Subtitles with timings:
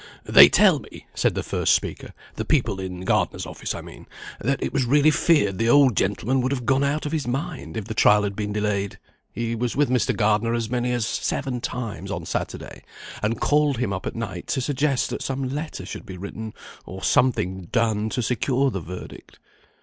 [0.23, 4.07] "They tell me," said the first speaker, "the people in Gardener's office I mean,
[4.39, 7.77] that it was really feared the old gentleman would have gone out of his mind,
[7.77, 8.97] if the trial had been delayed.
[9.31, 10.17] He was with Mr.
[10.17, 12.81] Gardener as many as seven times on Saturday,
[13.21, 16.55] and called him up at night to suggest that some letter should be written,
[16.87, 19.37] or something done to secure the verdict."